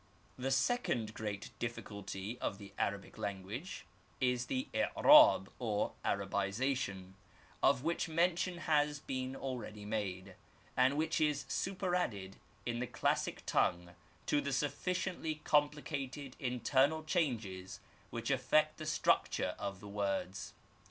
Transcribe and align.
The 0.35 0.49
second 0.49 1.13
great 1.13 1.51
difficulty 1.59 2.39
of 2.39 2.57
the 2.57 2.73
Arabic 2.79 3.19
language 3.19 3.85
is 4.19 4.47
the 4.47 4.67
i'rab, 4.73 5.51
or 5.59 5.93
Arabization, 6.03 7.13
of 7.61 7.83
which 7.83 8.09
mention 8.09 8.57
has 8.57 8.97
been 8.97 9.35
already 9.35 9.85
made, 9.85 10.33
and 10.75 10.97
which 10.97 11.21
is 11.21 11.45
superadded 11.47 12.37
in 12.65 12.79
the 12.79 12.87
classic 12.87 13.43
tongue 13.45 13.91
to 14.25 14.41
the 14.41 14.53
sufficiently 14.53 15.35
complicated 15.43 16.35
internal 16.39 17.03
changes 17.03 17.79
which 18.09 18.31
afiect 18.31 18.77
the 18.77 18.87
structure 18.87 19.53
of 19.59 19.81
the 19.81 19.87
words. 19.87 20.55